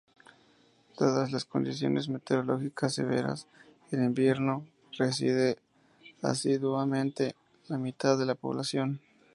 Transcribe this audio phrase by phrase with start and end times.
[0.97, 3.45] Dadas las condiciones meteorológicas severas,
[3.91, 4.65] en invierno
[4.97, 5.59] reside
[6.23, 7.35] asiduamente
[7.67, 8.99] la mitad de la población.